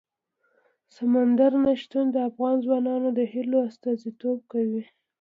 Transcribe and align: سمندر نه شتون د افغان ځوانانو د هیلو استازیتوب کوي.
سمندر 0.95 1.51
نه 1.65 1.73
شتون 1.81 2.05
د 2.11 2.17
افغان 2.29 2.55
ځوانانو 2.65 3.09
د 3.17 3.19
هیلو 3.33 3.57
استازیتوب 3.69 4.37
کوي. 4.51 4.83